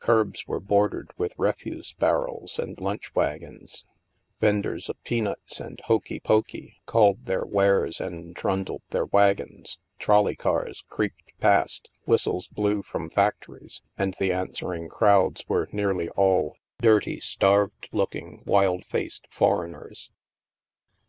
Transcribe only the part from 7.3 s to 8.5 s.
wares and